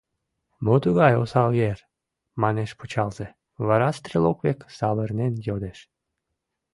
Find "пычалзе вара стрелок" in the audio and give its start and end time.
2.79-4.37